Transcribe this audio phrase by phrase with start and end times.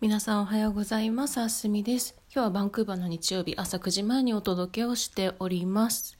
[0.00, 1.42] 皆さんおはようございます。
[1.42, 2.16] あすみです。
[2.34, 6.16] 今日はバンクーバーの日曜日朝9時前にお届けをしております。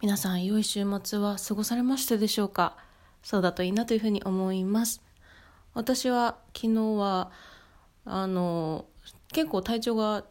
[0.00, 2.76] 皆さん良い週末は過ごされましたでしょうか？
[3.24, 5.02] そうだといいなというふうに思います。
[5.72, 7.32] 私は昨日は、
[8.04, 8.84] あの、
[9.32, 10.24] 結構体調が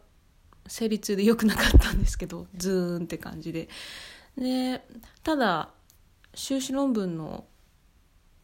[0.66, 3.68] 生理痛で良くなかったんですけど、ズーンって感じで。
[4.38, 4.82] で、
[5.22, 5.68] ただ、
[6.32, 7.44] 修士論文の、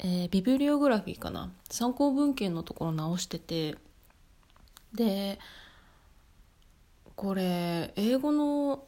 [0.01, 1.51] えービブリオグラフィーかな？
[1.71, 3.77] 参考文献のところ直してて、
[4.95, 5.39] で
[7.17, 8.85] これ英語の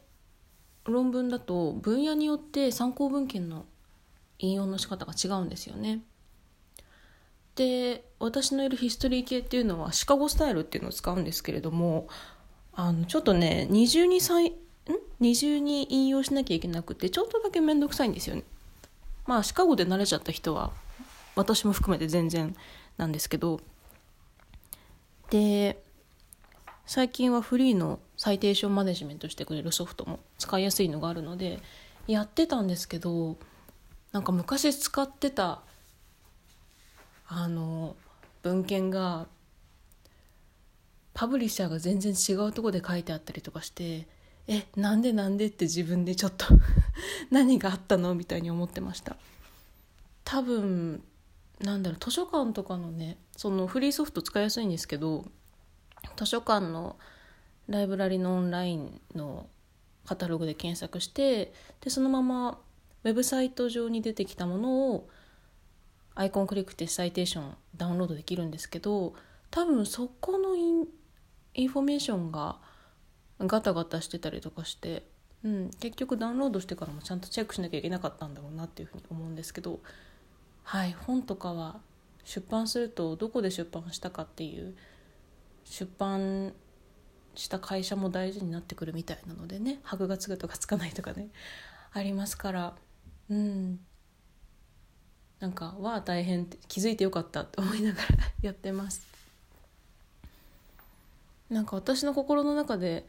[0.85, 3.67] 論文だと分野によって参考文献の
[4.39, 6.01] 引用の仕方が違うんですよね。
[7.55, 12.09] で私のいるヒストリー系っていうのはシカゴスタイルっていうのを使うんですけれども
[12.73, 14.53] あのちょっとね二重にさいん？
[15.21, 18.45] 二重に引用しなきゃいけなくてちょっとだけ面倒くさいんですよね。
[19.27, 20.73] まあシカゴで慣れちゃった人は
[21.37, 22.57] 私も含めて全然
[22.97, 23.61] なんですけど
[25.31, 25.82] で
[26.95, 31.59] 最近はフリーのサイテーションマネジメントしてくれるソフトも使いやすいのがあるので
[32.07, 33.39] やってたんですけど
[34.13, 35.63] なんか昔使ってた
[37.27, 37.97] あの
[38.43, 39.27] 文献が
[41.15, 44.07] パブリッシャーが全然違うとこで書いてあったりとかして
[44.47, 46.45] えなんでなんでって自分でちょっと
[47.33, 49.17] 何があったのみたいに思ってました。
[50.25, 51.03] 多分
[51.59, 55.25] なんだろう図書館とかのねそのフリーソフト使いやすいんですけど
[56.17, 56.97] 図書館の
[57.69, 59.47] ライブラリのオンラインの
[60.05, 62.59] カタログで検索してでそのまま
[63.05, 65.09] ウェブサイト上に出てきたものを
[66.15, 69.15] アイコンクリックしてサイテーションダウンロードできるんですけど
[69.51, 70.87] 多分そこのイン
[71.55, 72.57] インフォメーションが
[73.39, 75.05] ガタガタしてたりとかして、
[75.45, 79.81] うん、結局ダウンロードしてからもちゃんとチェックしなきゃいけなかったんだろうなっていうふうに思うんですけど
[80.65, 81.81] はい本とかは
[82.25, 84.75] 出版するとどこで出版したかっていう
[85.65, 86.53] 出版
[87.35, 91.29] した会社も大事になってくるみたいなのでね箔がつくとかつかないとかね
[91.93, 92.75] ありますから。
[93.29, 93.81] うん。
[95.41, 98.09] なんかは大変って気づいてよかったと思いながら
[98.43, 99.07] やってます。
[101.51, 103.07] なんか私の心の中で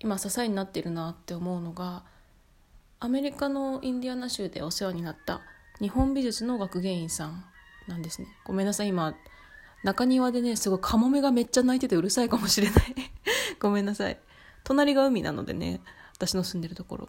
[0.00, 2.04] 今支えになってるなって思うのが
[2.98, 5.40] アメリカのインディアナ州でお世話になった
[5.80, 7.44] 日本美術の学芸員さん
[7.86, 8.28] なんですね。
[8.44, 9.14] ごめんなさい今
[9.82, 12.94] 中庭でねすごいカモメがめっちゃ鳴いててうるさいかもしれない。
[13.60, 14.18] ごめんなさい。
[14.64, 15.80] 隣が海なのでね
[16.14, 17.08] 私の住んでるところ。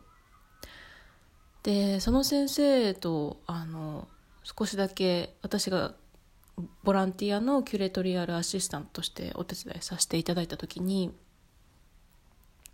[1.64, 4.08] でその先生とあの
[4.44, 5.94] 少しだけ私が
[6.84, 11.14] ボランティアのキュレトリアルアシスタントとしてお手伝いさせていただいた時に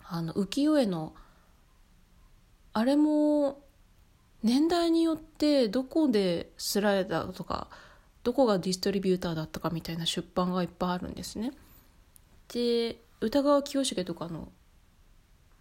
[0.06, 1.14] あの浮世絵の
[2.74, 3.62] あれも
[4.42, 7.68] 年代によってどこで刷られたとか
[8.24, 11.54] どこがディストリビューターだったかみたいな出版がいっぱいあるんですね。
[12.54, 14.52] で歌川清重とかの,、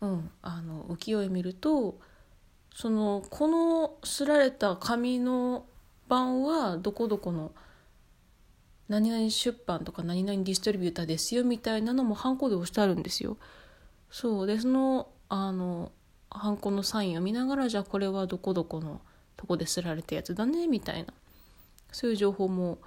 [0.01, 1.99] うん、あの浮世絵見ると
[2.75, 5.67] そのこの刷られた紙の
[6.09, 7.53] 版はどこどこの
[8.89, 13.37] 何々出版とか何々ディストリビューターですよみたいなのもハンコで押してあるんですよ。
[14.11, 15.93] そうでそのあの
[16.31, 19.01] ハンコのサインを見ながらじゃあこれはどこどこの
[19.37, 21.13] とこで刷られたやつだねみたいな
[21.93, 22.78] そういう情報も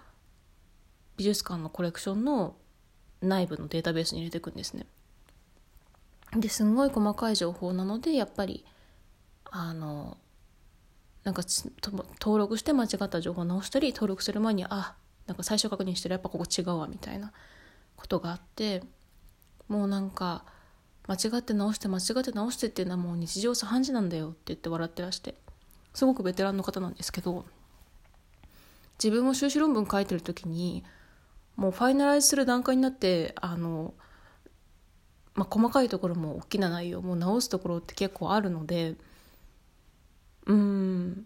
[1.18, 2.56] 美術館のコレクションの
[3.22, 4.86] 内部のデータベースに入れていくんですね。
[6.36, 8.66] ですんごい細かい情報なのでやっぱり
[9.50, 10.18] あの
[11.24, 11.44] なんか
[12.20, 14.96] 登録して間違った情報を直したり登録する前にあ
[15.28, 17.34] なんか最初確認してるやっぱここ違うわみたいな
[17.98, 18.82] ことがあって
[19.68, 20.46] もうなんか
[21.08, 25.36] 間違って直して間違って直してっていうのはもう日常茶飯事なんだよって言って笑ってらして
[25.94, 27.46] すごくベテランの方なんですけど
[29.02, 30.84] 自分も修士論文書いてる時に
[31.56, 33.96] もうファイナライズする段階になってあの、
[35.34, 38.96] まあ、細かいところも大きな内容も直すところって結構あるので
[40.46, 41.26] うん。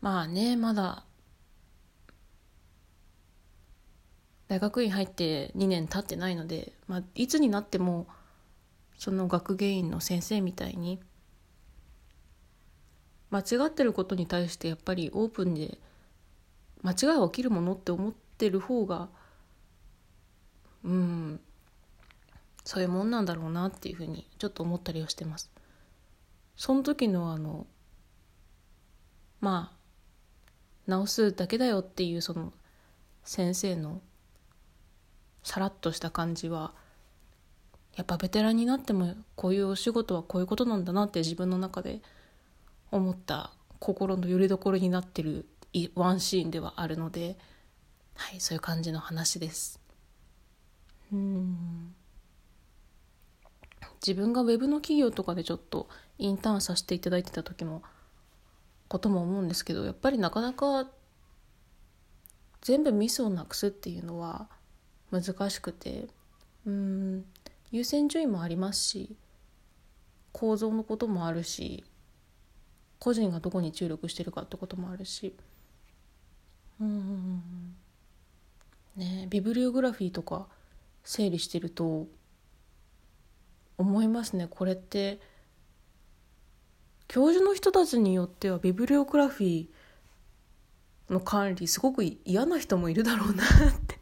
[0.00, 1.04] まあねまだ
[4.48, 8.06] 大学院入って2年経ってないので、まあ、いつになっても
[8.98, 10.98] その学芸員の先生みたいに
[13.30, 15.78] 間違ってることに対してやっぱりオープンで
[16.82, 19.08] 間違いは起きるものって思ってる方が
[20.84, 21.40] うん
[22.64, 25.50] そういうもんなんだろうなっていうふうにちょっと思ったりはしてます。
[26.56, 27.66] その時のあの
[29.40, 29.76] まあ
[30.86, 32.52] 直すだけだよっていうその
[33.24, 34.02] 先生の
[35.42, 36.72] さらっとした感じは
[37.96, 42.02] やっぱベテランになってもこういうお仕事はこういうことなんだなって自分の中で
[42.90, 45.46] 思った心の拠り所になってる
[45.94, 47.36] ワンシーンではあるので
[48.14, 49.80] はいそういう感じの話です。
[51.12, 51.94] うん。
[54.06, 55.88] 自分がウェブの企業とかでちょっと
[56.18, 57.82] インターンさせていただいてた時の
[58.88, 60.88] ことも思うんですけどやっぱりなかなか
[62.60, 64.48] 全部ミスをなくすっていうのは
[65.10, 66.08] 難しくて
[66.66, 67.24] うん。
[67.70, 69.16] 優先順位もありますし
[70.32, 71.84] 構造のこともあるし
[73.00, 75.34] 個人がどこに注力してるかってこともあるし。
[76.80, 77.74] うん
[78.96, 80.46] ねビブリオグラフィーとか
[81.04, 82.06] 整理してると
[83.76, 84.46] 思いますね。
[84.48, 85.20] これって
[87.08, 93.46] 教授の人たちによってはビブリオグラフィーの管理すごく嫌な人もいるだろうなっ
[93.86, 93.98] て。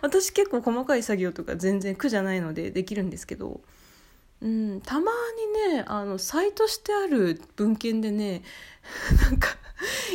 [0.00, 3.60] 私結構細かい作業とか全然苦じゃないのでできるんですけど、
[4.40, 5.10] うん、たま
[5.70, 8.42] にねあのサイトしてある文献でね
[9.22, 9.48] なんか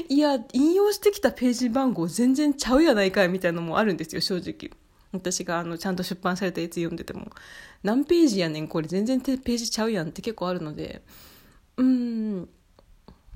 [0.07, 4.71] いや引用してきたページ番号全然ちゃうやないかいみたいなのもあるんですよ正直。
[5.11, 7.31] 私があのちゃんと出版されたやつ読んでても。
[7.83, 11.01] 何ページやねんこれ全然ページちゃうやんって結構あるので。
[11.77, 12.49] うん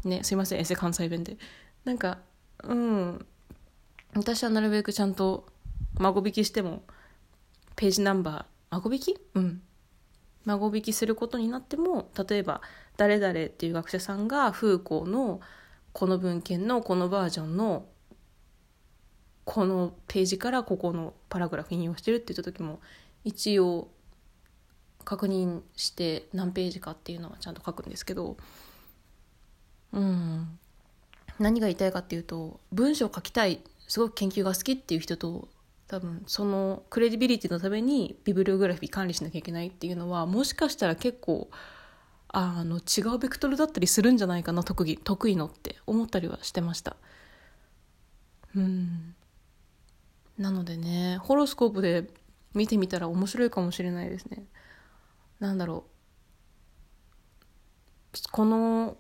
[0.03, 1.37] ねすいませんエセ関西弁で。
[1.85, 2.19] なんか
[2.63, 3.25] うん。
[4.15, 5.45] 私はなるべくちゃんと
[5.99, 6.83] 孫引きしても
[7.75, 9.17] ページナンバー孫引き？
[9.35, 9.61] うん。
[10.47, 12.61] 孫引きすることになっても例えば
[12.95, 15.41] 誰々っていう学者さんがフーコーの
[15.91, 17.85] この文献のこのバージョンの
[19.43, 22.79] このページからここのパラグラフ引用してるって言った時も
[23.23, 23.89] 一応
[25.03, 28.37] 確認して何ページかっていうのはちゃんと書くんですけど
[29.93, 30.59] うん。
[31.39, 35.49] 何が言いたいかっていうと文章を書きたいすごく研究が好きっていう人と
[35.87, 41.49] 多分そのクレディビリティのためにビブリオグラフィー管理しなきゃいけないっていうのはもしかしたら結構
[42.27, 46.97] あの違うベクトルだったりするんじゃないかな特技得意のって思ったりはしてました。
[48.55, 49.15] うん。
[50.37, 52.09] なのでねホロスコープで
[52.53, 54.45] 見てみたら面白いかもしれないですね。
[55.39, 55.85] なんだろ
[58.13, 58.21] う。
[58.31, 58.97] この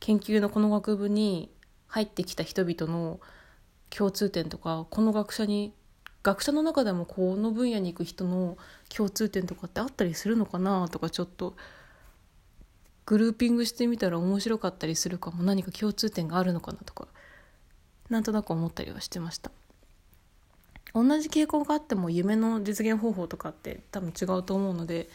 [0.00, 1.52] 研究のこの学部に
[1.86, 3.20] 入ってきた人々の
[3.90, 5.72] 共通点とかこの学者に
[6.22, 8.58] 学者の中でもこの分野に行く人の
[8.94, 11.54] 共通点とかってあったりするのかなとかちょっと
[13.06, 17.08] グルーピングしてみたら面白かったりするかも何か共通点があるのかなとか
[18.08, 19.50] なんとなく思ったりはしてました。
[20.92, 25.08] 同じ傾向があっても夢の実現方法とかって多分違うと思うので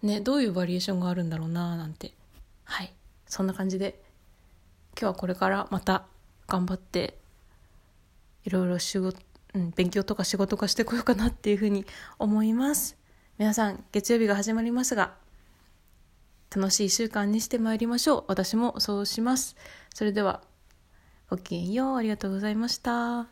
[0.00, 2.14] ねどういうバリエーションがあるんだろうななんて。
[2.64, 2.92] はい。
[3.26, 4.00] そんな感じで
[4.98, 6.04] 今日はこれからまた
[6.46, 7.18] 頑張って
[8.44, 9.18] いろいろ仕事、
[9.54, 11.86] うん、勉強とか仕事化してこようかなっていうふうに
[12.18, 12.96] 思います。
[13.38, 15.14] 皆さん月曜日が始まりますが
[16.54, 18.24] 楽しい1週間にしてまいりましょう。
[18.28, 19.56] 私もそうします。
[19.94, 20.42] それでは
[21.30, 21.96] ごきげんよう。
[21.96, 23.26] ありがとうございました。